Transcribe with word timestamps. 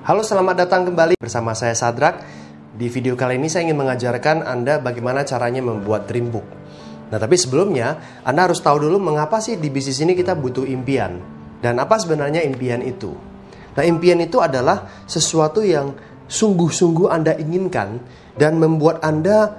Halo, 0.00 0.24
selamat 0.24 0.64
datang 0.64 0.88
kembali 0.88 1.20
bersama 1.20 1.52
saya 1.52 1.76
Sadrak. 1.76 2.24
Di 2.72 2.88
video 2.88 3.20
kali 3.20 3.36
ini 3.36 3.52
saya 3.52 3.68
ingin 3.68 3.84
mengajarkan 3.84 4.48
Anda 4.48 4.80
bagaimana 4.80 5.28
caranya 5.28 5.60
membuat 5.60 6.08
dream 6.08 6.32
book. 6.32 6.48
Nah, 7.12 7.20
tapi 7.20 7.36
sebelumnya 7.36 8.00
Anda 8.24 8.48
harus 8.48 8.64
tahu 8.64 8.88
dulu 8.88 8.96
mengapa 8.96 9.44
sih 9.44 9.60
di 9.60 9.68
bisnis 9.68 10.00
ini 10.00 10.16
kita 10.16 10.32
butuh 10.40 10.64
impian 10.64 11.20
dan 11.60 11.76
apa 11.76 12.00
sebenarnya 12.00 12.40
impian 12.48 12.80
itu. 12.80 13.12
Nah, 13.76 13.84
impian 13.84 14.24
itu 14.24 14.40
adalah 14.40 15.04
sesuatu 15.04 15.60
yang 15.60 15.92
sungguh-sungguh 16.24 17.12
Anda 17.12 17.36
inginkan 17.36 18.00
dan 18.40 18.56
membuat 18.56 19.04
Anda 19.04 19.52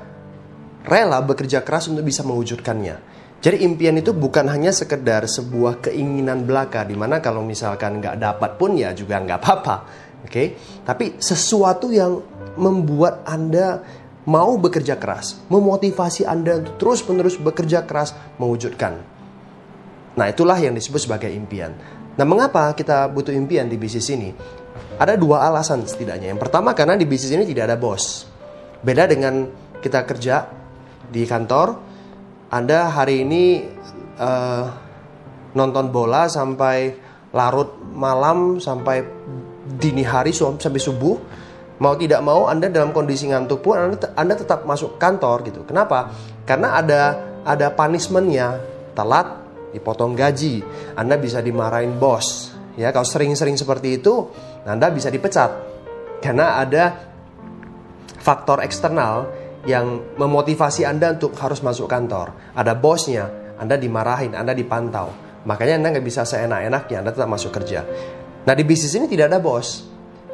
rela 0.89 1.21
bekerja 1.21 1.61
keras 1.61 1.85
untuk 1.85 2.01
bisa 2.01 2.25
mewujudkannya. 2.25 3.13
Jadi 3.41 3.65
impian 3.65 3.97
itu 3.97 4.13
bukan 4.13 4.45
hanya 4.53 4.69
sekedar 4.69 5.25
sebuah 5.25 5.81
keinginan 5.81 6.45
belaka 6.45 6.85
di 6.85 6.93
mana 6.93 7.17
kalau 7.17 7.41
misalkan 7.41 7.97
nggak 7.97 8.21
dapat 8.21 8.53
pun 8.57 8.77
ya 8.77 8.93
juga 8.93 9.17
nggak 9.17 9.41
apa-apa, 9.41 9.75
oke? 10.25 10.31
Okay? 10.31 10.47
Tapi 10.83 11.17
sesuatu 11.21 11.89
yang 11.89 12.21
membuat 12.57 13.23
anda 13.25 13.81
mau 14.27 14.53
bekerja 14.57 15.01
keras, 15.01 15.41
memotivasi 15.49 16.27
anda 16.29 16.61
untuk 16.61 16.77
terus-menerus 16.77 17.41
bekerja 17.41 17.85
keras 17.89 18.13
mewujudkan. 18.37 19.01
Nah 20.15 20.25
itulah 20.29 20.59
yang 20.59 20.75
disebut 20.75 21.09
sebagai 21.09 21.31
impian. 21.31 21.73
Nah 22.19 22.25
mengapa 22.27 22.75
kita 22.75 23.07
butuh 23.09 23.31
impian 23.31 23.65
di 23.71 23.79
bisnis 23.79 24.11
ini? 24.11 24.29
Ada 25.01 25.17
dua 25.17 25.47
alasan 25.49 25.81
setidaknya. 25.87 26.29
Yang 26.29 26.41
pertama 26.45 26.77
karena 26.77 26.93
di 26.93 27.07
bisnis 27.07 27.33
ini 27.33 27.47
tidak 27.47 27.71
ada 27.71 27.77
bos. 27.79 28.29
Beda 28.83 29.09
dengan 29.09 29.49
kita 29.81 30.05
kerja 30.05 30.45
di 31.09 31.25
kantor, 31.25 31.67
anda 32.53 32.91
hari 32.91 33.25
ini 33.25 33.65
uh, 34.19 34.65
nonton 35.57 35.89
bola 35.89 36.27
sampai 36.27 36.93
larut 37.31 37.79
malam 37.95 38.59
sampai 38.59 39.03
dini 39.77 40.03
hari 40.03 40.35
sampai 40.35 40.81
subuh 40.81 41.15
mau 41.81 41.95
tidak 41.97 42.21
mau 42.21 42.45
Anda 42.45 42.67
dalam 42.67 42.93
kondisi 42.93 43.31
ngantuk 43.31 43.63
pun 43.65 43.77
Anda, 43.77 44.13
anda 44.13 44.33
tetap 44.37 44.67
masuk 44.67 45.01
kantor 45.01 45.47
gitu. 45.47 45.61
Kenapa? 45.65 46.13
Karena 46.45 46.77
ada 46.77 47.01
ada 47.41 47.73
punishmentnya 47.73 48.61
telat 48.93 49.41
dipotong 49.71 50.13
gaji 50.13 50.61
Anda 50.99 51.15
bisa 51.15 51.39
dimarahin 51.39 51.95
bos 51.95 52.51
ya 52.75 52.91
kalau 52.91 53.07
sering-sering 53.07 53.55
seperti 53.55 53.97
itu 54.03 54.29
Anda 54.67 54.91
bisa 54.91 55.07
dipecat 55.07 55.49
karena 56.21 56.59
ada 56.61 57.11
faktor 58.21 58.61
eksternal 58.61 59.41
yang 59.65 60.17
memotivasi 60.17 60.85
Anda 60.85 61.13
untuk 61.17 61.37
harus 61.37 61.61
masuk 61.61 61.85
kantor. 61.89 62.53
Ada 62.53 62.73
bosnya, 62.77 63.29
Anda 63.57 63.77
dimarahin, 63.77 64.33
Anda 64.33 64.57
dipantau. 64.57 65.13
Makanya 65.45 65.81
Anda 65.81 65.97
nggak 65.97 66.05
bisa 66.05 66.25
seenak-enaknya, 66.25 67.01
Anda 67.01 67.11
tetap 67.13 67.29
masuk 67.29 67.51
kerja. 67.53 67.85
Nah 68.41 68.53
di 68.57 68.63
bisnis 68.65 68.97
ini 68.97 69.05
tidak 69.05 69.29
ada 69.33 69.39
bos. 69.39 69.85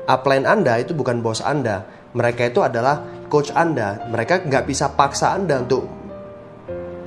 Upline 0.08 0.47
Anda 0.47 0.80
itu 0.80 0.95
bukan 0.95 1.19
bos 1.19 1.44
Anda. 1.44 1.83
Mereka 2.16 2.55
itu 2.55 2.64
adalah 2.64 3.03
coach 3.27 3.52
Anda. 3.52 4.08
Mereka 4.08 4.47
nggak 4.47 4.64
bisa 4.64 4.95
paksa 4.95 5.36
Anda 5.36 5.59
untuk 5.64 5.97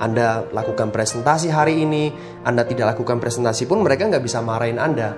anda 0.01 0.49
lakukan 0.49 0.89
presentasi 0.89 1.53
hari 1.53 1.85
ini, 1.85 2.09
Anda 2.41 2.65
tidak 2.65 2.97
lakukan 2.97 3.21
presentasi 3.21 3.69
pun 3.69 3.85
mereka 3.85 4.09
nggak 4.09 4.25
bisa 4.25 4.41
marahin 4.41 4.81
Anda. 4.81 5.13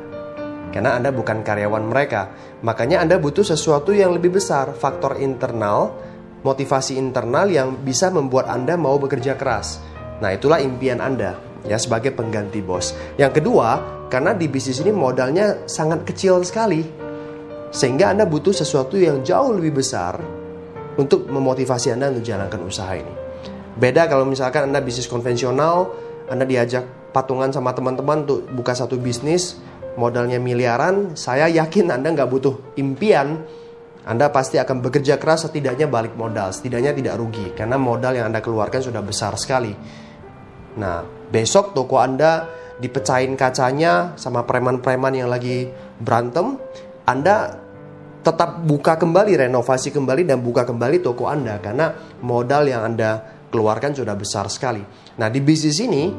Karena 0.75 0.99
Anda 0.99 1.15
bukan 1.15 1.39
karyawan 1.39 1.87
mereka. 1.87 2.35
Makanya 2.67 2.99
Anda 2.99 3.15
butuh 3.15 3.47
sesuatu 3.47 3.95
yang 3.95 4.11
lebih 4.11 4.35
besar, 4.35 4.75
faktor 4.75 5.23
internal 5.23 5.95
motivasi 6.43 6.99
internal 6.99 7.47
yang 7.47 7.79
bisa 7.81 8.11
membuat 8.11 8.51
Anda 8.51 8.75
mau 8.75 8.99
bekerja 8.99 9.39
keras. 9.39 9.79
Nah, 10.19 10.35
itulah 10.35 10.59
impian 10.59 10.99
Anda 10.99 11.52
ya 11.67 11.79
sebagai 11.79 12.11
pengganti 12.11 12.59
bos. 12.59 12.95
Yang 13.15 13.41
kedua, 13.41 13.67
karena 14.07 14.35
di 14.35 14.45
bisnis 14.47 14.79
ini 14.83 14.91
modalnya 14.91 15.65
sangat 15.65 16.05
kecil 16.07 16.43
sekali. 16.43 16.83
Sehingga 17.73 18.13
Anda 18.13 18.29
butuh 18.29 18.53
sesuatu 18.53 19.01
yang 19.01 19.25
jauh 19.25 19.49
lebih 19.57 19.81
besar 19.81 20.21
untuk 20.99 21.25
memotivasi 21.25 21.97
Anda 21.97 22.13
untuk 22.13 22.21
jalankan 22.21 22.61
usaha 22.61 22.93
ini. 22.93 23.13
Beda 23.73 24.05
kalau 24.05 24.29
misalkan 24.29 24.69
Anda 24.69 24.85
bisnis 24.85 25.09
konvensional, 25.09 25.89
Anda 26.29 26.45
diajak 26.45 27.13
patungan 27.15 27.49
sama 27.49 27.73
teman-teman 27.73 28.29
untuk 28.29 28.45
buka 28.53 28.77
satu 28.77 29.01
bisnis, 29.01 29.57
modalnya 29.97 30.37
miliaran, 30.37 31.17
saya 31.17 31.49
yakin 31.49 31.89
Anda 31.89 32.13
nggak 32.13 32.29
butuh 32.29 32.77
impian, 32.77 33.41
anda 34.03 34.27
pasti 34.35 34.59
akan 34.59 34.83
bekerja 34.83 35.15
keras 35.15 35.47
setidaknya 35.47 35.87
balik 35.87 36.19
modal, 36.19 36.51
setidaknya 36.51 36.91
tidak 36.91 37.15
rugi 37.15 37.55
karena 37.55 37.79
modal 37.79 38.11
yang 38.11 38.27
Anda 38.27 38.43
keluarkan 38.43 38.83
sudah 38.83 38.99
besar 38.99 39.31
sekali. 39.39 39.71
Nah, 40.79 41.05
besok 41.29 41.77
toko 41.77 42.01
Anda 42.01 42.47
dipecahin 42.81 43.37
kacanya 43.37 44.17
sama 44.17 44.43
preman-preman 44.43 45.13
yang 45.13 45.29
lagi 45.29 45.69
berantem, 46.01 46.57
Anda 47.05 47.59
tetap 48.23 48.63
buka 48.63 48.95
kembali, 48.95 49.35
renovasi 49.47 49.91
kembali 49.91 50.23
dan 50.23 50.39
buka 50.39 50.63
kembali 50.63 51.03
toko 51.03 51.27
Anda 51.27 51.59
karena 51.59 51.91
modal 52.23 52.65
yang 52.71 52.95
Anda 52.95 53.19
keluarkan 53.51 53.93
sudah 53.93 54.15
besar 54.17 54.49
sekali. 54.49 54.81
Nah, 55.19 55.27
di 55.29 55.39
bisnis 55.43 55.77
ini 55.83 56.09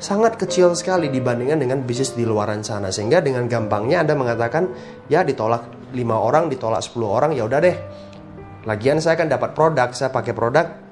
sangat 0.00 0.40
kecil 0.40 0.72
sekali 0.72 1.12
dibandingkan 1.12 1.60
dengan 1.60 1.84
bisnis 1.84 2.16
di 2.16 2.24
luaran 2.24 2.64
sana 2.64 2.88
sehingga 2.88 3.20
dengan 3.20 3.44
gampangnya 3.44 4.00
Anda 4.00 4.16
mengatakan 4.16 4.72
ya 5.12 5.20
ditolak 5.20 5.92
5 5.92 6.00
orang 6.16 6.48
ditolak 6.48 6.80
10 6.80 7.04
orang 7.04 7.30
ya 7.36 7.44
udah 7.44 7.60
deh 7.60 7.76
lagian 8.64 8.96
saya 8.96 9.20
kan 9.20 9.28
dapat 9.28 9.52
produk 9.52 9.92
saya 9.92 10.08
pakai 10.08 10.32
produk 10.32 10.89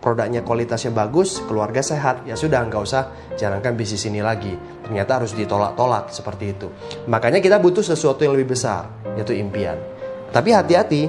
produknya 0.00 0.40
kualitasnya 0.40 0.90
bagus 0.90 1.44
keluarga 1.44 1.84
sehat. 1.84 2.24
Ya 2.24 2.34
sudah 2.34 2.64
nggak 2.64 2.82
usah 2.82 3.12
jalankan 3.36 3.76
bisnis 3.76 4.08
ini 4.08 4.24
lagi. 4.24 4.56
Ternyata 4.82 5.22
harus 5.22 5.36
ditolak-tolak 5.36 6.10
seperti 6.10 6.56
itu. 6.56 6.68
Makanya 7.06 7.38
kita 7.38 7.60
butuh 7.60 7.84
sesuatu 7.84 8.24
yang 8.24 8.34
lebih 8.34 8.56
besar 8.56 8.88
yaitu 9.14 9.36
impian. 9.36 9.76
Tapi 10.32 10.50
hati-hati 10.56 11.02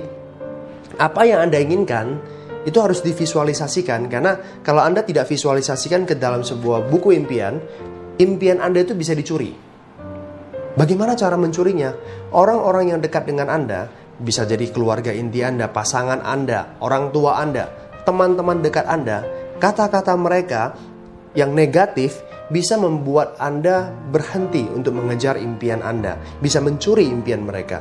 apa 0.99 1.21
yang 1.23 1.47
anda 1.47 1.57
inginkan 1.57 2.19
itu 2.67 2.77
harus 2.77 2.99
divisualisasikan. 3.01 4.11
Karena 4.11 4.61
kalau 4.61 4.83
anda 4.83 5.01
tidak 5.01 5.31
visualisasikan 5.31 6.03
ke 6.03 6.19
dalam 6.19 6.43
sebuah 6.43 6.91
buku 6.91 7.15
impian 7.15 7.57
impian 8.21 8.61
anda 8.61 8.83
itu 8.83 8.93
bisa 8.93 9.15
dicuri. 9.17 9.71
Bagaimana 10.71 11.19
cara 11.19 11.35
mencurinya? 11.35 11.91
Orang-orang 12.31 12.95
yang 12.95 12.99
dekat 13.03 13.27
dengan 13.27 13.51
Anda, 13.51 13.91
bisa 14.15 14.47
jadi 14.47 14.71
keluarga 14.71 15.11
inti 15.11 15.43
Anda, 15.43 15.67
pasangan 15.67 16.23
Anda, 16.23 16.79
orang 16.79 17.11
tua 17.11 17.43
Anda, 17.43 17.90
teman-teman 18.03 18.59
dekat 18.61 18.85
Anda, 18.87 19.23
kata-kata 19.61 20.13
mereka 20.17 20.73
yang 21.37 21.55
negatif 21.55 22.19
bisa 22.51 22.75
membuat 22.75 23.39
Anda 23.39 23.89
berhenti 24.11 24.67
untuk 24.67 24.99
mengejar 24.99 25.39
impian 25.39 25.79
Anda, 25.79 26.19
bisa 26.43 26.59
mencuri 26.59 27.07
impian 27.07 27.47
mereka. 27.47 27.79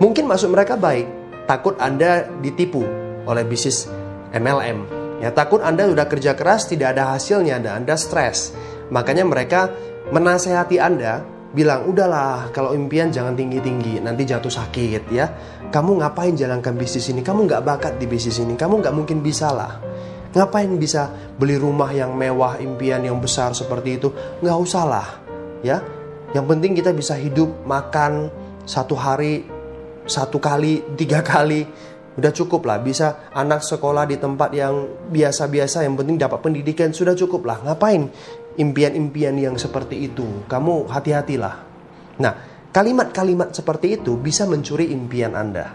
Mungkin 0.00 0.24
maksud 0.24 0.48
mereka 0.48 0.80
baik, 0.80 1.04
takut 1.44 1.76
Anda 1.76 2.24
ditipu 2.40 2.82
oleh 3.28 3.44
bisnis 3.44 3.84
MLM. 4.32 4.88
Ya, 5.20 5.32
takut 5.32 5.60
Anda 5.60 5.88
sudah 5.88 6.06
kerja 6.08 6.36
keras 6.36 6.68
tidak 6.68 6.96
ada 6.96 7.16
hasilnya 7.16 7.60
dan 7.60 7.84
Anda 7.84 7.96
stres. 7.96 8.52
Makanya 8.88 9.24
mereka 9.24 9.72
menasehati 10.12 10.76
Anda 10.80 11.35
bilang 11.56 11.88
udahlah 11.88 12.52
kalau 12.52 12.76
impian 12.76 13.08
jangan 13.08 13.32
tinggi 13.32 13.64
tinggi 13.64 13.96
nanti 14.04 14.28
jatuh 14.28 14.52
sakit 14.52 15.02
ya. 15.08 15.26
Kamu 15.72 16.04
ngapain 16.04 16.36
jalankan 16.36 16.76
bisnis 16.76 17.08
ini? 17.08 17.24
Kamu 17.24 17.48
nggak 17.48 17.62
bakat 17.64 17.92
di 17.96 18.04
bisnis 18.04 18.36
ini. 18.44 18.52
Kamu 18.52 18.84
nggak 18.84 18.92
mungkin 18.92 19.24
bisa 19.24 19.56
lah. 19.56 19.80
Ngapain 20.36 20.68
bisa 20.76 21.08
beli 21.40 21.56
rumah 21.56 21.88
yang 21.96 22.12
mewah 22.12 22.60
impian 22.60 23.00
yang 23.00 23.16
besar 23.16 23.56
seperti 23.56 23.96
itu? 23.96 24.12
Nggak 24.44 24.58
usah 24.60 24.84
lah 24.84 25.08
ya. 25.64 25.80
Yang 26.36 26.46
penting 26.52 26.72
kita 26.76 26.92
bisa 26.92 27.16
hidup 27.16 27.64
makan 27.64 28.28
satu 28.68 28.92
hari 28.92 29.48
satu 30.04 30.36
kali 30.36 30.84
tiga 30.92 31.24
kali 31.24 31.64
udah 32.20 32.32
cukup 32.36 32.68
lah. 32.68 32.84
Bisa 32.84 33.32
anak 33.32 33.64
sekolah 33.64 34.04
di 34.04 34.20
tempat 34.20 34.52
yang 34.52 35.08
biasa-biasa 35.08 35.88
yang 35.88 35.96
penting 35.96 36.20
dapat 36.20 36.44
pendidikan 36.44 36.92
sudah 36.92 37.16
cukup 37.16 37.48
lah. 37.48 37.64
Ngapain 37.64 38.12
impian-impian 38.56 39.36
yang 39.36 39.56
seperti 39.60 40.08
itu, 40.08 40.44
kamu 40.48 40.88
hati-hatilah. 40.88 41.54
Nah, 42.20 42.32
kalimat-kalimat 42.72 43.52
seperti 43.52 44.00
itu 44.00 44.16
bisa 44.16 44.48
mencuri 44.48 44.92
impian 44.92 45.36
Anda. 45.36 45.72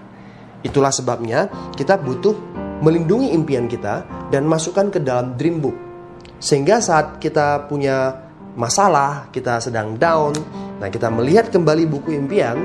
Itulah 0.61 0.93
sebabnya 0.93 1.49
kita 1.73 1.97
butuh 1.97 2.33
melindungi 2.81 3.33
impian 3.33 3.69
kita 3.69 4.05
dan 4.29 4.45
masukkan 4.45 4.89
ke 4.89 5.01
dalam 5.01 5.37
dream 5.37 5.61
book. 5.61 5.77
Sehingga 6.41 6.81
saat 6.81 7.21
kita 7.21 7.69
punya 7.69 8.29
masalah, 8.57 9.29
kita 9.29 9.61
sedang 9.61 9.95
down, 9.97 10.33
nah 10.81 10.89
kita 10.89 11.07
melihat 11.13 11.53
kembali 11.53 11.85
buku 11.85 12.17
impian, 12.17 12.57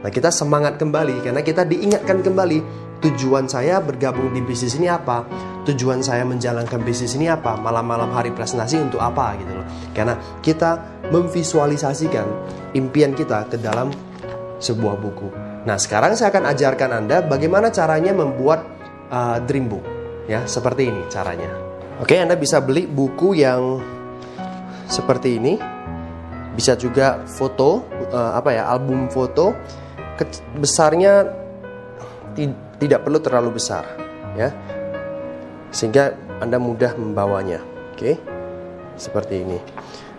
nah 0.00 0.10
kita 0.10 0.30
semangat 0.30 0.78
kembali 0.78 1.26
karena 1.26 1.42
kita 1.42 1.66
diingatkan 1.66 2.22
kembali 2.22 2.85
tujuan 3.02 3.50
saya 3.50 3.82
bergabung 3.82 4.32
di 4.32 4.40
bisnis 4.40 4.76
ini 4.78 4.88
apa? 4.88 5.26
Tujuan 5.66 6.00
saya 6.00 6.22
menjalankan 6.22 6.80
bisnis 6.82 7.18
ini 7.18 7.26
apa? 7.28 7.58
Malam-malam 7.58 8.08
hari 8.14 8.30
presentasi 8.32 8.80
untuk 8.80 9.02
apa? 9.02 9.34
Gitu 9.36 9.52
loh. 9.52 9.66
Karena 9.92 10.14
kita 10.40 11.02
memvisualisasikan 11.10 12.26
impian 12.78 13.12
kita 13.12 13.50
ke 13.50 13.58
dalam 13.58 13.90
sebuah 14.62 14.96
buku. 14.96 15.28
Nah 15.66 15.76
sekarang 15.76 16.14
saya 16.14 16.30
akan 16.30 16.44
ajarkan 16.54 16.90
anda 17.04 17.20
bagaimana 17.26 17.74
caranya 17.74 18.14
membuat 18.14 18.64
uh, 19.10 19.42
dream 19.42 19.66
book. 19.66 19.84
Ya 20.30 20.46
seperti 20.46 20.90
ini 20.90 21.02
caranya. 21.10 21.50
Oke 21.98 22.18
anda 22.18 22.38
bisa 22.38 22.62
beli 22.62 22.86
buku 22.86 23.36
yang 23.38 23.82
seperti 24.86 25.42
ini. 25.42 25.54
Bisa 26.56 26.72
juga 26.78 27.20
foto 27.28 27.84
uh, 28.14 28.32
apa 28.38 28.54
ya 28.54 28.70
album 28.70 29.10
foto. 29.12 29.52
Besarnya 30.56 31.28
tidak 32.76 33.04
perlu 33.04 33.18
terlalu 33.20 33.56
besar, 33.56 33.84
ya, 34.36 34.52
sehingga 35.72 36.16
anda 36.36 36.60
mudah 36.60 36.92
membawanya. 37.00 37.64
Oke, 37.96 38.20
seperti 39.00 39.40
ini. 39.40 39.58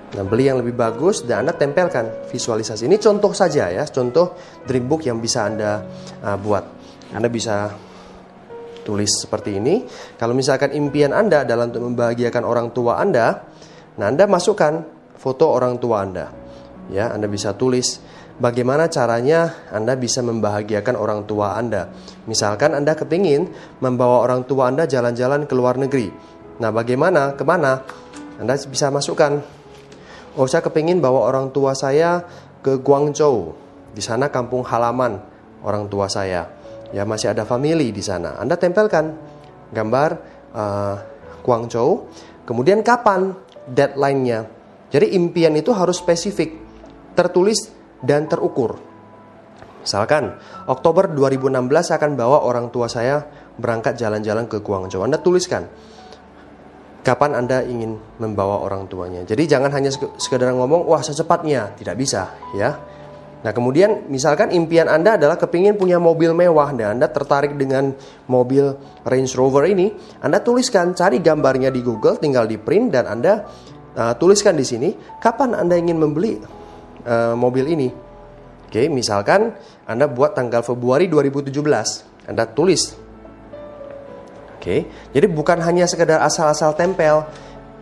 Nah, 0.07 0.23
beli 0.23 0.47
yang 0.47 0.63
lebih 0.63 0.71
bagus 0.71 1.27
dan 1.27 1.43
Anda 1.43 1.53
tempelkan 1.53 2.31
visualisasi. 2.31 2.87
Ini 2.87 2.95
contoh 2.95 3.35
saja 3.35 3.67
ya, 3.67 3.83
contoh 3.91 4.39
dream 4.63 4.87
book 4.87 5.03
yang 5.03 5.19
bisa 5.19 5.43
Anda 5.43 5.83
uh, 6.23 6.37
buat. 6.39 6.63
Anda 7.11 7.27
bisa 7.27 7.75
tulis 8.87 9.11
seperti 9.19 9.59
ini. 9.59 9.83
Kalau 10.15 10.31
misalkan 10.31 10.71
impian 10.71 11.11
Anda 11.11 11.43
adalah 11.43 11.67
untuk 11.67 11.91
membahagiakan 11.91 12.43
orang 12.47 12.71
tua 12.71 13.03
Anda, 13.03 13.45
nah 13.99 14.07
Anda 14.07 14.31
masukkan 14.31 14.79
foto 15.19 15.51
orang 15.51 15.75
tua 15.75 16.07
Anda. 16.07 16.31
Ya, 16.87 17.11
Anda 17.11 17.27
bisa 17.27 17.51
tulis 17.51 17.99
bagaimana 18.37 18.89
caranya 18.89 19.67
Anda 19.69 19.97
bisa 19.97 20.21
membahagiakan 20.25 20.95
orang 20.97 21.25
tua 21.29 21.57
Anda. 21.57 21.89
Misalkan 22.29 22.73
Anda 22.73 22.93
kepingin 22.97 23.49
membawa 23.81 24.25
orang 24.25 24.45
tua 24.45 24.69
Anda 24.69 24.89
jalan-jalan 24.89 25.45
ke 25.45 25.53
luar 25.53 25.77
negeri. 25.77 26.09
Nah, 26.57 26.73
bagaimana? 26.73 27.37
Ke 27.37 27.45
mana? 27.45 27.85
Anda 28.41 28.57
bisa 28.57 28.89
masukkan. 28.89 29.41
Oh, 30.37 30.45
saya 30.45 30.61
kepingin 30.61 31.01
bawa 31.01 31.29
orang 31.29 31.49
tua 31.49 31.73
saya 31.73 32.21
ke 32.61 32.77
Guangzhou. 32.81 33.57
Di 33.93 34.01
sana 34.05 34.29
kampung 34.29 34.61
halaman 34.61 35.17
orang 35.65 35.89
tua 35.89 36.05
saya 36.05 36.57
ya 36.91 37.03
masih 37.03 37.33
ada 37.33 37.43
family 37.43 37.91
di 37.91 38.03
sana. 38.03 38.39
Anda 38.39 38.55
tempelkan 38.55 39.15
gambar 39.73 40.09
uh, 40.55 40.95
Guangzhou, 41.43 42.07
kemudian 42.47 42.83
kapan 42.83 43.35
deadline-nya. 43.67 44.47
Jadi 44.87 45.15
impian 45.19 45.51
itu 45.59 45.75
harus 45.75 45.99
spesifik, 45.99 46.55
tertulis 47.15 47.71
dan 48.03 48.29
terukur. 48.29 48.77
Misalkan, 49.81 50.35
Oktober 50.67 51.07
2016 51.07 51.95
akan 51.95 52.11
bawa 52.19 52.43
orang 52.43 52.67
tua 52.75 52.91
saya 52.91 53.23
berangkat 53.55 53.95
jalan-jalan 53.95 54.45
ke 54.51 54.59
Guangzhou. 54.59 55.07
Anda 55.07 55.15
tuliskan 55.23 55.63
kapan 57.07 57.39
Anda 57.39 57.63
ingin 57.63 57.95
membawa 58.19 58.59
orang 58.67 58.91
tuanya. 58.91 59.23
Jadi 59.23 59.47
jangan 59.47 59.71
hanya 59.71 59.87
sekedar 59.95 60.51
ngomong, 60.51 60.83
wah 60.83 60.99
secepatnya, 60.99 61.71
tidak 61.79 61.95
bisa 61.95 62.35
ya. 62.51 62.75
Nah 63.37 63.55
kemudian 63.55 64.11
misalkan 64.11 64.51
impian 64.51 64.91
Anda 64.91 65.15
adalah 65.15 65.39
kepingin 65.39 65.79
punya 65.79 66.03
mobil 66.03 66.35
mewah 66.35 66.75
dan 66.75 66.99
Anda 66.99 67.07
tertarik 67.07 67.55
dengan 67.55 67.95
mobil 68.27 68.75
Range 69.07 69.31
Rover 69.39 69.71
ini, 69.71 69.87
Anda 70.19 70.43
tuliskan, 70.43 70.91
cari 70.91 71.23
gambarnya 71.23 71.71
di 71.71 71.79
Google, 71.79 72.19
tinggal 72.19 72.43
di 72.43 72.59
print 72.59 72.91
dan 72.91 73.07
Anda 73.07 73.47
uh, 73.95 74.13
tuliskan 74.19 74.59
di 74.59 74.67
sini 74.67 74.89
kapan 75.23 75.55
Anda 75.55 75.79
ingin 75.79 75.95
membeli 75.95 76.43
uh, 77.05 77.35
mobil 77.37 77.65
ini. 77.69 77.89
Oke, 78.67 78.91
misalkan 78.91 79.55
Anda 79.87 80.09
buat 80.11 80.35
tanggal 80.35 80.63
Februari 80.63 81.07
2017, 81.07 82.27
Anda 82.27 82.43
tulis. 82.49 82.95
Oke, 84.57 84.89
jadi 85.15 85.27
bukan 85.29 85.63
hanya 85.63 85.87
sekedar 85.87 86.19
asal-asal 86.19 86.75
tempel, 86.75 87.23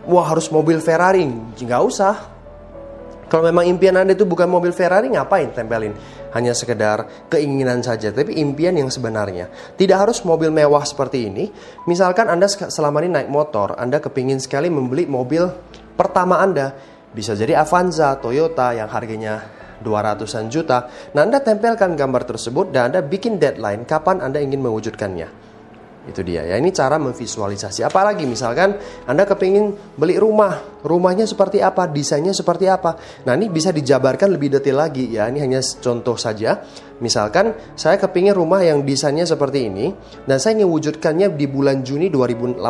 wah 0.06 0.26
harus 0.28 0.52
mobil 0.52 0.78
Ferrari, 0.78 1.26
nggak 1.26 1.82
usah 1.82 2.36
kalau 3.26 3.42
memang 3.50 3.66
impian 3.66 3.98
Anda 3.98 4.14
itu 4.14 4.22
bukan 4.22 4.46
mobil 4.46 4.70
Ferrari, 4.70 5.10
ngapain 5.10 5.50
tempelin? 5.50 5.98
Hanya 6.30 6.54
sekedar 6.54 7.26
keinginan 7.26 7.82
saja, 7.82 8.14
tapi 8.14 8.38
impian 8.38 8.78
yang 8.78 8.86
sebenarnya. 8.86 9.50
Tidak 9.74 9.98
harus 9.98 10.22
mobil 10.22 10.54
mewah 10.54 10.86
seperti 10.86 11.26
ini. 11.26 11.50
Misalkan 11.90 12.30
Anda 12.30 12.46
selama 12.46 13.02
ini 13.02 13.18
naik 13.18 13.30
motor, 13.30 13.74
Anda 13.74 13.98
kepingin 13.98 14.38
sekali 14.38 14.70
membeli 14.70 15.10
mobil 15.10 15.42
pertama 15.98 16.38
Anda. 16.38 16.94
Bisa 17.12 17.36
jadi 17.38 17.58
Avanza, 17.58 18.16
Toyota 18.18 18.74
yang 18.74 18.90
harganya 18.90 19.46
200-an 19.82 20.48
juta. 20.48 20.88
Nah, 21.12 21.24
Anda 21.26 21.40
tempelkan 21.44 21.94
gambar 21.94 22.24
tersebut 22.24 22.72
dan 22.72 22.92
Anda 22.92 23.04
bikin 23.04 23.36
deadline 23.36 23.84
kapan 23.84 24.24
Anda 24.24 24.40
ingin 24.40 24.64
mewujudkannya. 24.64 25.46
Itu 26.06 26.22
dia 26.22 26.46
ya. 26.46 26.54
Ini 26.54 26.70
cara 26.70 27.02
memvisualisasi. 27.02 27.82
Apalagi 27.82 28.30
misalkan 28.30 28.78
Anda 29.10 29.26
kepingin 29.26 29.98
beli 29.98 30.22
rumah, 30.22 30.62
rumahnya 30.86 31.26
seperti 31.26 31.58
apa, 31.58 31.90
desainnya 31.90 32.30
seperti 32.30 32.70
apa. 32.70 32.94
Nah 33.26 33.34
ini 33.34 33.50
bisa 33.50 33.74
dijabarkan 33.74 34.30
lebih 34.30 34.54
detail 34.54 34.86
lagi 34.86 35.10
ya. 35.10 35.26
Ini 35.26 35.42
hanya 35.42 35.58
contoh 35.82 36.14
saja. 36.14 36.62
Misalkan 37.02 37.74
saya 37.74 37.98
kepingin 37.98 38.38
rumah 38.38 38.62
yang 38.62 38.86
desainnya 38.86 39.26
seperti 39.26 39.66
ini 39.66 39.90
dan 40.30 40.38
saya 40.38 40.62
ingin 40.62 40.70
wujudkannya 40.70 41.34
di 41.34 41.46
bulan 41.50 41.82
Juni 41.82 42.06
2018. 42.06 42.62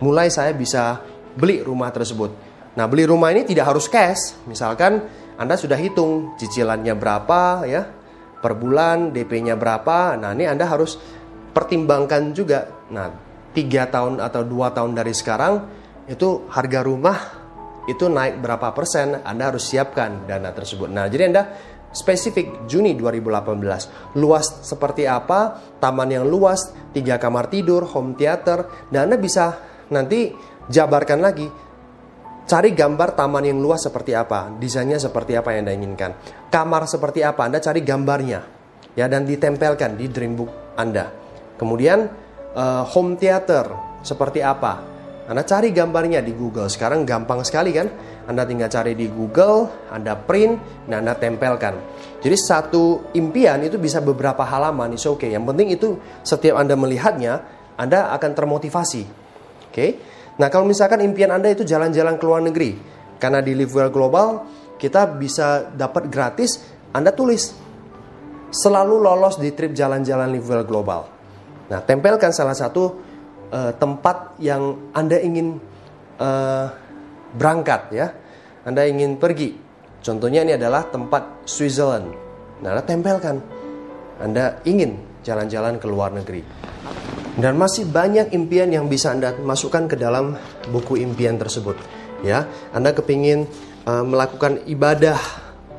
Mulai 0.00 0.32
saya 0.32 0.56
bisa 0.56 1.04
beli 1.36 1.60
rumah 1.60 1.92
tersebut. 1.92 2.49
Nah 2.76 2.84
beli 2.86 3.06
rumah 3.06 3.34
ini 3.34 3.42
tidak 3.46 3.74
harus 3.74 3.90
cash. 3.90 4.38
Misalkan 4.46 5.02
Anda 5.40 5.56
sudah 5.56 5.78
hitung 5.80 6.36
cicilannya 6.38 6.94
berapa 6.94 7.64
ya 7.66 7.82
per 8.40 8.56
bulan, 8.56 9.12
DP-nya 9.12 9.54
berapa. 9.58 10.16
Nah 10.16 10.30
ini 10.32 10.46
Anda 10.46 10.66
harus 10.66 10.96
pertimbangkan 11.50 12.30
juga. 12.32 12.70
Nah, 12.90 13.10
tiga 13.50 13.90
tahun 13.90 14.22
atau 14.22 14.42
dua 14.46 14.70
tahun 14.70 14.94
dari 14.94 15.10
sekarang 15.10 15.54
itu 16.06 16.46
harga 16.50 16.80
rumah 16.82 17.18
itu 17.90 18.06
naik 18.06 18.38
berapa 18.38 18.70
persen, 18.70 19.18
Anda 19.26 19.50
harus 19.50 19.66
siapkan 19.66 20.28
dana 20.30 20.54
tersebut. 20.54 20.86
Nah, 20.86 21.10
jadi 21.10 21.26
Anda 21.32 21.42
spesifik 21.90 22.70
Juni 22.70 22.94
2018. 22.94 24.14
Luas 24.14 24.62
seperti 24.62 25.10
apa, 25.10 25.58
taman 25.82 26.06
yang 26.06 26.26
luas, 26.28 26.70
tiga 26.94 27.18
kamar 27.18 27.50
tidur, 27.50 27.82
home 27.90 28.14
theater, 28.14 28.70
dan 28.94 29.10
Anda 29.10 29.18
bisa 29.18 29.58
nanti 29.90 30.30
jabarkan 30.70 31.18
lagi. 31.18 31.48
Cari 32.50 32.74
gambar 32.74 33.14
taman 33.14 33.46
yang 33.46 33.62
luas 33.62 33.86
seperti 33.86 34.10
apa, 34.10 34.50
desainnya 34.58 34.98
seperti 34.98 35.38
apa 35.38 35.54
yang 35.54 35.70
Anda 35.70 35.74
inginkan. 35.78 36.10
Kamar 36.50 36.82
seperti 36.90 37.22
apa, 37.22 37.46
Anda 37.46 37.62
cari 37.62 37.78
gambarnya. 37.78 38.42
Ya, 38.98 39.06
dan 39.06 39.22
ditempelkan 39.22 39.94
di 39.94 40.10
Dreambook 40.10 40.74
Anda. 40.74 41.14
Kemudian 41.54 42.10
uh, 42.58 42.82
home 42.90 43.14
theater 43.14 43.70
seperti 44.02 44.42
apa? 44.42 44.82
Anda 45.30 45.46
cari 45.46 45.70
gambarnya 45.70 46.26
di 46.26 46.34
Google. 46.34 46.66
Sekarang 46.66 47.06
gampang 47.06 47.46
sekali 47.46 47.70
kan? 47.70 47.86
Anda 48.26 48.42
tinggal 48.42 48.66
cari 48.66 48.98
di 48.98 49.06
Google, 49.06 49.70
Anda 49.86 50.18
print, 50.18 50.58
dan 50.90 51.06
Anda 51.06 51.14
tempelkan. 51.14 51.78
Jadi 52.18 52.34
satu 52.34 53.14
impian 53.14 53.62
itu 53.62 53.78
bisa 53.78 54.02
beberapa 54.02 54.42
halaman, 54.42 54.90
itu 54.98 55.06
oke. 55.06 55.22
Okay. 55.22 55.38
Yang 55.38 55.54
penting 55.54 55.68
itu 55.70 55.88
setiap 56.26 56.58
Anda 56.58 56.74
melihatnya, 56.74 57.46
Anda 57.78 58.10
akan 58.10 58.34
termotivasi. 58.34 59.29
Oke. 59.70 59.74
Okay? 59.74 59.90
Nah, 60.42 60.50
kalau 60.50 60.66
misalkan 60.66 61.04
impian 61.04 61.30
Anda 61.30 61.52
itu 61.54 61.62
jalan-jalan 61.62 62.18
ke 62.18 62.24
luar 62.26 62.42
negeri, 62.42 62.74
karena 63.20 63.44
di 63.44 63.52
Live 63.52 63.76
Well 63.76 63.92
Global 63.92 64.48
kita 64.80 65.06
bisa 65.20 65.68
dapat 65.68 66.08
gratis, 66.08 66.64
Anda 66.90 67.12
tulis 67.12 67.52
selalu 68.50 68.98
lolos 68.98 69.38
di 69.38 69.52
trip 69.52 69.76
jalan-jalan 69.76 70.32
Live 70.32 70.48
Well 70.48 70.64
Global. 70.66 71.06
Nah, 71.70 71.80
tempelkan 71.84 72.34
salah 72.34 72.56
satu 72.56 72.98
uh, 73.52 73.72
tempat 73.76 74.40
yang 74.42 74.90
Anda 74.96 75.22
ingin 75.22 75.60
uh, 76.18 76.66
berangkat 77.36 77.82
ya. 77.94 78.10
Anda 78.66 78.88
ingin 78.88 79.20
pergi. 79.20 79.54
Contohnya 80.00 80.42
ini 80.42 80.56
adalah 80.56 80.88
tempat 80.88 81.44
Switzerland. 81.44 82.10
Nah, 82.64 82.80
tempelkan. 82.80 83.36
Anda 84.20 84.64
ingin 84.64 85.20
jalan-jalan 85.20 85.76
ke 85.76 85.86
luar 85.88 86.12
negeri. 86.16 86.42
Dan 87.40 87.56
masih 87.56 87.88
banyak 87.88 88.36
impian 88.36 88.68
yang 88.68 88.84
bisa 88.84 89.16
Anda 89.16 89.32
masukkan 89.40 89.88
ke 89.88 89.96
dalam 89.96 90.36
buku 90.68 91.00
impian 91.00 91.40
tersebut. 91.40 91.80
Ya, 92.20 92.44
Anda 92.76 92.92
kepingin 92.92 93.48
uh, 93.88 94.04
melakukan 94.04 94.60
ibadah, 94.68 95.16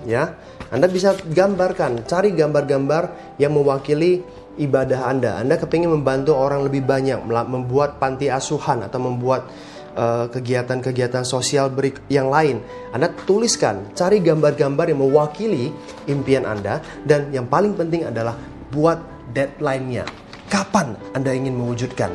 ya. 0.10 0.42
Anda 0.72 0.88
bisa 0.88 1.14
gambarkan, 1.14 2.08
cari 2.08 2.32
gambar-gambar 2.32 3.36
yang 3.38 3.54
mewakili 3.54 4.24
ibadah 4.56 5.04
Anda. 5.04 5.38
Anda 5.44 5.60
kepingin 5.60 5.92
membantu 5.92 6.34
orang 6.34 6.64
lebih 6.64 6.88
banyak, 6.88 7.20
membuat 7.28 8.00
panti 8.00 8.32
asuhan 8.32 8.80
atau 8.88 9.04
membuat 9.04 9.52
eh, 9.92 10.32
kegiatan-kegiatan 10.32 11.24
uh, 11.24 11.28
sosial 11.28 11.76
berik 11.76 12.00
yang 12.08 12.32
lain. 12.32 12.64
Anda 12.96 13.12
tuliskan, 13.12 13.92
cari 13.92 14.24
gambar-gambar 14.24 14.96
yang 14.96 15.04
mewakili 15.04 15.76
impian 16.08 16.48
Anda 16.48 16.80
dan 17.04 17.36
yang 17.36 17.52
paling 17.52 17.76
penting 17.76 18.08
adalah 18.08 18.40
buat 18.72 19.04
deadline-nya. 19.36 20.21
Kapan 20.52 21.00
Anda 21.16 21.32
ingin 21.32 21.56
mewujudkan 21.56 22.12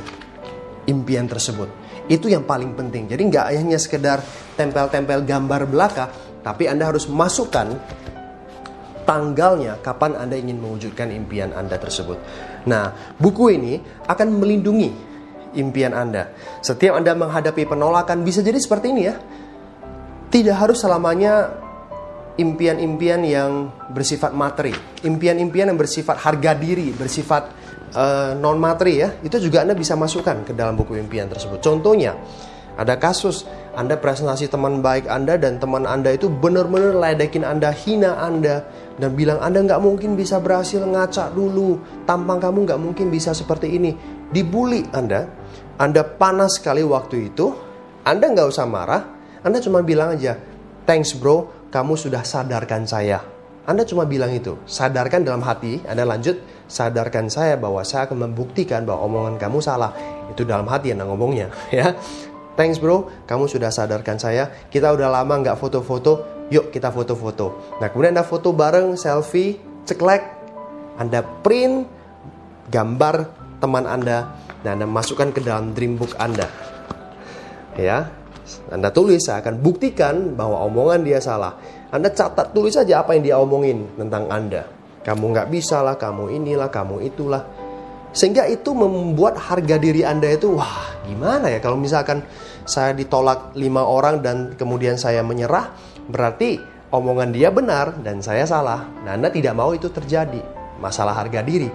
impian 0.84 1.24
tersebut? 1.24 1.72
Itu 2.04 2.28
yang 2.28 2.44
paling 2.44 2.76
penting. 2.76 3.08
Jadi 3.08 3.32
nggak 3.32 3.46
hanya 3.56 3.80
sekedar 3.80 4.20
tempel-tempel 4.60 5.24
gambar 5.24 5.64
belaka, 5.64 6.12
tapi 6.44 6.68
Anda 6.68 6.92
harus 6.92 7.08
masukkan 7.08 7.72
tanggalnya 9.08 9.80
kapan 9.80 10.20
Anda 10.20 10.36
ingin 10.36 10.60
mewujudkan 10.60 11.08
impian 11.16 11.56
Anda 11.56 11.80
tersebut. 11.80 12.20
Nah, 12.68 13.16
buku 13.16 13.56
ini 13.56 13.80
akan 14.04 14.28
melindungi 14.36 14.92
impian 15.56 15.96
Anda. 15.96 16.36
Setiap 16.60 16.92
Anda 17.00 17.16
menghadapi 17.16 17.64
penolakan 17.64 18.20
bisa 18.20 18.44
jadi 18.44 18.60
seperti 18.60 18.92
ini 18.92 19.02
ya. 19.08 19.16
Tidak 20.28 20.52
harus 20.52 20.84
selamanya 20.84 21.56
impian-impian 22.36 23.24
yang 23.24 23.72
bersifat 23.96 24.36
materi, 24.36 24.76
impian-impian 25.02 25.72
yang 25.72 25.78
bersifat 25.80 26.20
harga 26.20 26.52
diri, 26.52 26.92
bersifat 26.92 27.65
uh, 27.96 28.36
non 28.36 28.60
materi 28.60 29.00
ya. 29.00 29.16
Itu 29.24 29.40
juga 29.40 29.64
Anda 29.64 29.72
bisa 29.72 29.96
masukkan 29.96 30.44
ke 30.44 30.52
dalam 30.52 30.76
buku 30.76 31.00
impian 31.00 31.26
tersebut. 31.26 31.64
Contohnya, 31.64 32.12
Ada 32.76 33.00
kasus 33.00 33.48
Anda 33.72 33.96
presentasi 33.96 34.52
teman 34.52 34.84
baik 34.84 35.08
Anda 35.08 35.40
dan 35.40 35.56
teman 35.56 35.88
Anda 35.88 36.12
itu 36.12 36.28
benar-benar 36.28 36.92
ledekin 36.92 37.40
Anda, 37.40 37.72
hina 37.72 38.20
Anda 38.20 38.68
dan 39.00 39.16
bilang 39.16 39.40
Anda 39.40 39.64
nggak 39.64 39.80
mungkin 39.80 40.12
bisa 40.12 40.40
berhasil 40.44 40.84
ngaca 40.84 41.32
dulu, 41.32 41.80
tampang 42.04 42.36
kamu 42.36 42.68
nggak 42.68 42.80
mungkin 42.80 43.08
bisa 43.08 43.32
seperti 43.32 43.72
ini. 43.80 43.96
Dibully 44.28 44.84
Anda, 44.92 45.24
Anda 45.80 46.04
panas 46.04 46.60
sekali 46.60 46.84
waktu 46.84 47.32
itu, 47.32 47.52
Anda 48.04 48.32
nggak 48.32 48.48
usah 48.48 48.68
marah, 48.68 49.02
Anda 49.40 49.56
cuma 49.64 49.80
bilang 49.80 50.16
aja, 50.16 50.36
thanks 50.84 51.16
bro, 51.16 51.68
kamu 51.72 51.96
sudah 51.96 52.24
sadarkan 52.24 52.84
saya. 52.84 53.35
Anda 53.66 53.82
cuma 53.82 54.06
bilang 54.06 54.30
itu, 54.30 54.54
sadarkan 54.62 55.26
dalam 55.26 55.42
hati, 55.42 55.82
Anda 55.90 56.06
lanjut, 56.06 56.38
sadarkan 56.70 57.26
saya 57.26 57.58
bahwa 57.58 57.82
saya 57.82 58.06
akan 58.06 58.30
membuktikan 58.30 58.86
bahwa 58.86 59.10
omongan 59.10 59.42
kamu 59.42 59.58
salah. 59.58 59.90
Itu 60.30 60.46
dalam 60.46 60.70
hati 60.70 60.94
Anda 60.94 61.02
ngomongnya, 61.02 61.50
ya. 61.74 61.98
Thanks 62.54 62.78
bro, 62.78 63.10
kamu 63.26 63.50
sudah 63.50 63.74
sadarkan 63.74 64.22
saya. 64.22 64.48
Kita 64.70 64.94
udah 64.94 65.10
lama 65.10 65.42
nggak 65.42 65.58
foto-foto, 65.58 66.46
yuk 66.48 66.70
kita 66.70 66.94
foto-foto. 66.94 67.76
Nah 67.82 67.90
kemudian 67.90 68.16
Anda 68.16 68.24
foto 68.24 68.54
bareng, 68.54 68.94
selfie, 68.94 69.60
ceklek. 69.84 70.24
Anda 70.96 71.20
print 71.20 71.84
gambar 72.72 73.28
teman 73.60 73.84
Anda. 73.84 74.32
Nah 74.64 74.70
Anda 74.72 74.86
masukkan 74.88 75.34
ke 75.34 75.44
dalam 75.44 75.76
Dreambook 75.76 76.16
Anda. 76.16 76.48
Ya, 77.76 78.08
Anda 78.70 78.94
tulis, 78.94 79.26
saya 79.26 79.42
akan 79.42 79.58
buktikan 79.58 80.34
bahwa 80.38 80.62
omongan 80.66 81.02
dia 81.02 81.18
salah. 81.18 81.58
Anda 81.90 82.10
catat, 82.10 82.54
tulis 82.54 82.74
saja 82.74 83.02
apa 83.02 83.14
yang 83.14 83.22
dia 83.22 83.36
omongin 83.38 83.86
tentang 83.98 84.26
Anda. 84.30 84.66
Kamu 85.06 85.34
nggak 85.34 85.48
bisa 85.54 85.82
lah, 85.86 85.94
kamu 85.94 86.34
inilah, 86.34 86.66
kamu 86.70 87.06
itulah. 87.06 87.46
Sehingga 88.16 88.48
itu 88.48 88.72
membuat 88.72 89.36
harga 89.38 89.76
diri 89.76 90.00
Anda 90.00 90.32
itu, 90.32 90.56
wah 90.56 91.04
gimana 91.04 91.52
ya 91.52 91.60
kalau 91.60 91.76
misalkan 91.76 92.24
saya 92.64 92.96
ditolak 92.96 93.54
lima 93.54 93.84
orang 93.84 94.24
dan 94.24 94.36
kemudian 94.56 94.96
saya 94.96 95.20
menyerah, 95.20 95.76
berarti 96.08 96.58
omongan 96.90 97.30
dia 97.30 97.52
benar 97.52 97.98
dan 98.00 98.24
saya 98.24 98.48
salah. 98.48 98.88
Nah 99.04 99.14
Anda 99.14 99.28
tidak 99.28 99.52
mau 99.52 99.76
itu 99.76 99.92
terjadi, 99.92 100.40
masalah 100.80 101.12
harga 101.12 101.44
diri. 101.44 101.68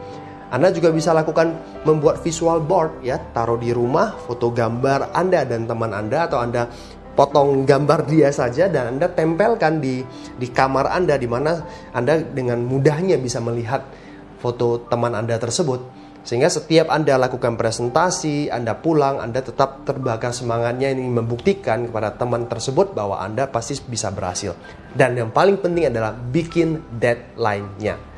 Anda 0.51 0.67
juga 0.75 0.91
bisa 0.91 1.15
lakukan 1.15 1.81
membuat 1.88 2.20
visual 2.20 2.60
board 2.60 3.00
ya, 3.08 3.15
taruh 3.31 3.55
di 3.55 3.72
rumah 3.72 4.20
foto 4.27 4.51
gambar 4.51 5.15
Anda 5.15 5.48
dan 5.48 5.63
teman 5.63 5.96
Anda 5.96 6.27
atau 6.27 6.43
Anda 6.43 6.67
potong 7.15 7.63
gambar 7.63 8.08
dia 8.08 8.31
saja 8.36 8.67
dan 8.67 9.00
Anda 9.00 9.08
tempelkan 9.12 9.79
di 9.79 10.03
di 10.36 10.48
kamar 10.51 10.91
Anda 10.91 11.15
di 11.15 11.27
mana 11.27 11.63
Anda 11.96 12.20
dengan 12.20 12.67
mudahnya 12.67 13.15
bisa 13.15 13.39
melihat 13.39 13.88
foto 14.43 14.84
teman 14.91 15.15
Anda 15.15 15.39
tersebut. 15.39 16.03
Sehingga 16.22 16.53
setiap 16.53 16.93
Anda 16.93 17.17
lakukan 17.17 17.58
presentasi, 17.58 18.53
Anda 18.53 18.77
pulang, 18.77 19.17
Anda 19.17 19.41
tetap 19.41 19.88
terbakar 19.89 20.29
semangatnya 20.29 20.93
ini 20.93 21.10
membuktikan 21.10 21.89
kepada 21.89 22.13
teman 22.13 22.46
tersebut 22.46 22.93
bahwa 22.93 23.17
Anda 23.17 23.50
pasti 23.50 23.81
bisa 23.81 24.13
berhasil. 24.13 24.53
Dan 24.93 25.17
yang 25.17 25.34
paling 25.34 25.58
penting 25.58 25.89
adalah 25.89 26.13
bikin 26.13 26.77
deadline-nya. 27.01 28.11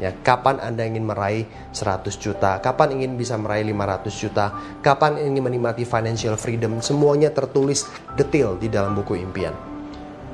Ya, 0.00 0.16
kapan 0.16 0.56
Anda 0.64 0.88
ingin 0.88 1.04
meraih 1.04 1.44
100 1.76 2.16
juta, 2.16 2.56
kapan 2.64 2.96
ingin 2.96 3.20
bisa 3.20 3.36
meraih 3.36 3.68
500 3.68 4.08
juta, 4.16 4.48
kapan 4.80 5.20
ingin 5.20 5.44
menikmati 5.44 5.84
financial 5.84 6.40
freedom, 6.40 6.80
semuanya 6.80 7.28
tertulis 7.28 7.84
detail 8.16 8.56
di 8.56 8.72
dalam 8.72 8.96
buku 8.96 9.20
impian. 9.20 9.52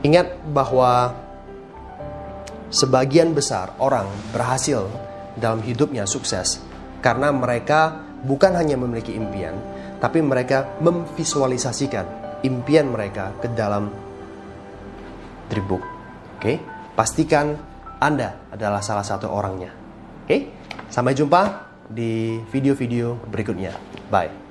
Ingat 0.07 0.39
bahwa 0.55 1.19
sebagian 2.71 3.35
besar 3.35 3.75
orang 3.83 4.07
berhasil 4.31 4.87
dalam 5.35 5.59
hidupnya 5.67 6.07
sukses 6.07 6.63
karena 7.03 7.35
mereka 7.35 8.07
bukan 8.23 8.55
hanya 8.55 8.79
memiliki 8.79 9.19
impian, 9.19 9.59
tapi 9.99 10.23
mereka 10.23 10.79
memvisualisasikan 10.79 12.39
impian 12.47 12.87
mereka 12.87 13.35
ke 13.43 13.51
dalam 13.51 13.91
dribbook. 15.51 15.83
Oke, 16.39 16.63
pastikan 16.95 17.59
Anda 17.97 18.49
adalah 18.53 18.85
salah 18.85 19.05
satu 19.05 19.29
orangnya. 19.29 19.73
Oke, 20.27 20.53
sampai 20.93 21.17
jumpa 21.17 21.71
di 21.89 22.41
video-video 22.51 23.17
berikutnya. 23.31 23.73
Bye. 24.11 24.46